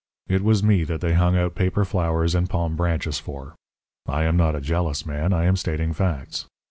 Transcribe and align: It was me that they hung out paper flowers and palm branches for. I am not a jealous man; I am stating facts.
It 0.27 0.43
was 0.43 0.63
me 0.63 0.83
that 0.85 0.99
they 0.99 1.13
hung 1.13 1.37
out 1.37 1.53
paper 1.53 1.85
flowers 1.85 2.33
and 2.33 2.49
palm 2.49 2.75
branches 2.75 3.19
for. 3.19 3.53
I 4.07 4.23
am 4.23 4.35
not 4.35 4.55
a 4.55 4.59
jealous 4.59 5.05
man; 5.05 5.31
I 5.31 5.45
am 5.45 5.55
stating 5.55 5.93
facts. 5.93 6.47